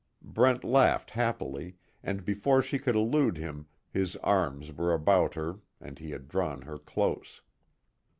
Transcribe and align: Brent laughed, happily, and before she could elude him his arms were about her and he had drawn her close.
Brent 0.23 0.63
laughed, 0.63 1.11
happily, 1.11 1.75
and 2.01 2.25
before 2.25 2.63
she 2.63 2.79
could 2.79 2.95
elude 2.95 3.37
him 3.37 3.67
his 3.91 4.15
arms 4.23 4.73
were 4.73 4.95
about 4.95 5.35
her 5.35 5.59
and 5.79 5.99
he 5.99 6.09
had 6.09 6.27
drawn 6.27 6.63
her 6.63 6.79
close. 6.79 7.41